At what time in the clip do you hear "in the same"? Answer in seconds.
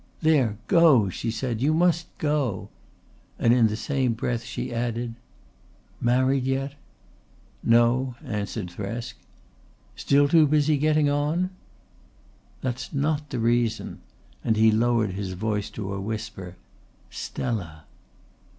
3.53-4.13